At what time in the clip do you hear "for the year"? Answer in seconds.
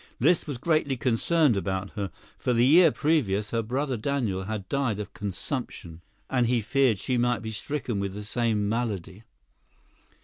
2.35-2.89